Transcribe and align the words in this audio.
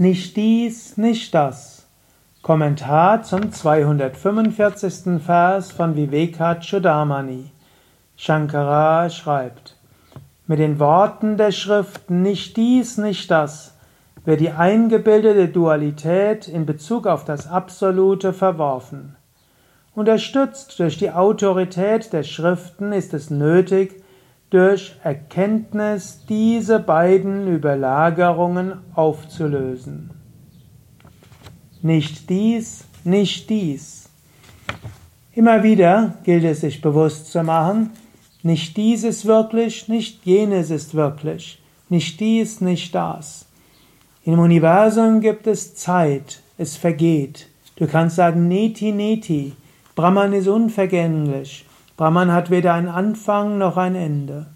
Nicht 0.00 0.36
dies, 0.36 0.96
nicht 0.96 1.34
das. 1.34 1.84
Kommentar 2.40 3.24
zum 3.24 3.50
245. 3.50 5.20
Vers 5.20 5.72
von 5.72 5.96
Vivekachudamani. 5.96 7.50
Shankara 8.16 9.10
schreibt, 9.10 9.74
mit 10.46 10.60
den 10.60 10.78
Worten 10.78 11.36
der 11.36 11.50
Schrift 11.50 12.10
nicht 12.10 12.56
dies, 12.56 12.96
nicht 12.96 13.28
das 13.32 13.76
wird 14.24 14.38
die 14.38 14.52
eingebildete 14.52 15.48
Dualität 15.48 16.46
in 16.46 16.64
Bezug 16.64 17.08
auf 17.08 17.24
das 17.24 17.50
Absolute 17.50 18.32
verworfen. 18.32 19.16
Unterstützt 19.96 20.78
durch 20.78 20.96
die 20.96 21.10
Autorität 21.10 22.12
der 22.12 22.22
Schriften 22.22 22.92
ist 22.92 23.14
es 23.14 23.30
nötig, 23.30 24.00
durch 24.50 24.94
Erkenntnis 25.02 26.24
diese 26.28 26.78
beiden 26.78 27.48
Überlagerungen 27.48 28.74
aufzulösen. 28.94 30.10
Nicht 31.82 32.30
dies, 32.30 32.84
nicht 33.04 33.50
dies. 33.50 34.08
Immer 35.34 35.62
wieder 35.62 36.18
gilt 36.24 36.44
es 36.44 36.62
sich 36.62 36.80
bewusst 36.80 37.30
zu 37.30 37.42
machen, 37.42 37.90
nicht 38.42 38.76
dies 38.76 39.04
ist 39.04 39.26
wirklich, 39.26 39.88
nicht 39.88 40.24
jenes 40.24 40.70
ist 40.70 40.94
wirklich, 40.94 41.62
nicht 41.88 42.18
dies, 42.18 42.60
nicht 42.60 42.94
das. 42.94 43.46
Im 44.24 44.38
Universum 44.38 45.20
gibt 45.20 45.46
es 45.46 45.74
Zeit, 45.74 46.40
es 46.56 46.76
vergeht. 46.76 47.48
Du 47.76 47.86
kannst 47.86 48.16
sagen 48.16 48.48
Neti 48.48 48.92
Neti, 48.92 49.52
Brahman 49.94 50.32
ist 50.32 50.48
unvergänglich. 50.48 51.64
Brahman 51.98 52.32
hat 52.32 52.48
weder 52.48 52.74
einen 52.74 52.86
Anfang 52.86 53.58
noch 53.58 53.76
ein 53.76 53.96
Ende. 53.96 54.46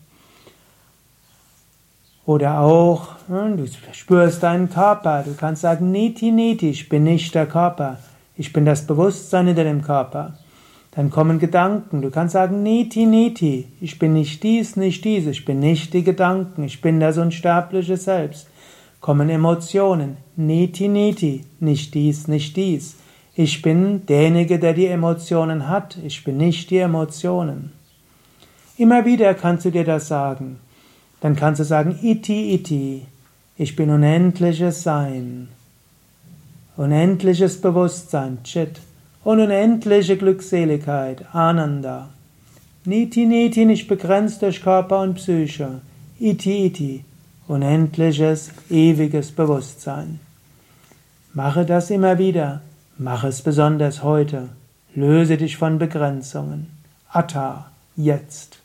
Oder 2.24 2.60
auch, 2.60 3.16
hm, 3.26 3.56
du 3.56 3.66
spürst 3.92 4.44
deinen 4.44 4.70
Körper, 4.70 5.24
du 5.24 5.34
kannst 5.34 5.62
sagen, 5.62 5.90
neti, 5.90 6.30
neti, 6.30 6.70
ich 6.70 6.88
bin 6.88 7.02
nicht 7.02 7.34
der 7.34 7.46
Körper, 7.46 7.98
ich 8.36 8.52
bin 8.52 8.64
das 8.64 8.86
Bewusstsein 8.86 9.48
hinter 9.48 9.64
dem 9.64 9.82
Körper. 9.82 10.38
Dann 10.92 11.10
kommen 11.10 11.40
Gedanken, 11.40 12.00
du 12.00 12.10
kannst 12.12 12.34
sagen, 12.34 12.62
neti, 12.62 13.06
neti, 13.06 13.66
ich 13.80 13.98
bin 13.98 14.12
nicht 14.12 14.44
dies, 14.44 14.76
nicht 14.76 15.04
dies, 15.04 15.26
ich 15.26 15.44
bin 15.44 15.58
nicht 15.58 15.92
die 15.94 16.04
Gedanken, 16.04 16.62
ich 16.62 16.80
bin 16.80 17.00
das 17.00 17.18
unsterbliche 17.18 17.96
Selbst. 17.96 18.46
Kommen 19.00 19.28
Emotionen, 19.28 20.16
neti, 20.36 20.86
neti, 20.86 21.44
nicht 21.58 21.92
dies, 21.92 22.28
nicht 22.28 22.56
dies. 22.56 22.94
Ich 23.34 23.62
bin 23.62 24.04
derjenige, 24.06 24.58
der 24.58 24.74
die 24.74 24.86
Emotionen 24.86 25.68
hat, 25.68 25.96
ich 26.04 26.22
bin 26.22 26.36
nicht 26.36 26.70
die 26.70 26.78
Emotionen. 26.78 27.72
Immer 28.76 29.04
wieder 29.06 29.32
kannst 29.34 29.64
du 29.64 29.70
dir 29.70 29.84
das 29.84 30.08
sagen. 30.08 30.58
Dann 31.20 31.36
kannst 31.36 31.60
du 31.60 31.64
sagen, 31.64 31.98
iti, 32.02 32.52
iti, 32.52 33.06
ich 33.56 33.76
bin 33.76 33.90
unendliches 33.90 34.82
Sein, 34.82 35.48
unendliches 36.76 37.60
Bewusstsein, 37.60 38.38
Chit, 38.42 38.80
und 39.24 39.40
unendliche 39.40 40.16
Glückseligkeit, 40.16 41.24
Ananda. 41.32 42.08
Niti, 42.84 43.24
niti, 43.24 43.64
nicht 43.64 43.86
begrenzt 43.86 44.42
durch 44.42 44.60
Körper 44.60 45.00
und 45.00 45.14
Psyche, 45.14 45.80
iti, 46.18 46.66
iti, 46.66 47.04
unendliches, 47.46 48.50
ewiges 48.68 49.30
Bewusstsein. 49.30 50.18
Mache 51.34 51.64
das 51.64 51.90
immer 51.90 52.18
wieder. 52.18 52.62
Mach 52.98 53.24
es 53.24 53.42
besonders 53.42 54.02
heute. 54.02 54.48
Löse 54.94 55.36
dich 55.36 55.56
von 55.56 55.78
Begrenzungen. 55.78 56.70
Atta, 57.08 57.70
jetzt. 57.96 58.58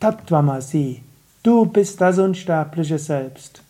Tattvamasi, 0.00 1.02
du 1.42 1.66
bist 1.66 2.00
das 2.00 2.18
unsterbliche 2.18 2.98
Selbst. 2.98 3.63